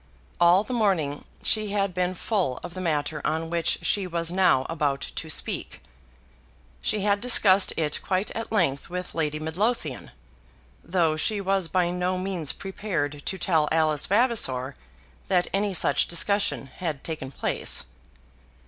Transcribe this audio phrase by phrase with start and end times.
[0.39, 4.65] All the morning she had been full of the matter on which she was now
[4.67, 5.79] about to speak.
[6.81, 10.09] She had discussed it quite at length with Lady Midlothian;
[10.83, 14.75] though she was by no means prepared to tell Alice Vavasor
[15.27, 17.85] that any such discussion had taken place.